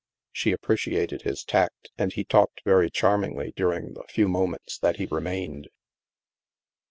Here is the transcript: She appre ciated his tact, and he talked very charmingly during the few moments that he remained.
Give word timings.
She 0.31 0.51
appre 0.51 0.77
ciated 0.77 1.21
his 1.21 1.43
tact, 1.43 1.89
and 1.95 2.11
he 2.11 2.23
talked 2.23 2.63
very 2.65 2.89
charmingly 2.89 3.53
during 3.55 3.93
the 3.93 4.03
few 4.09 4.27
moments 4.27 4.79
that 4.79 4.95
he 4.95 5.05
remained. 5.05 5.67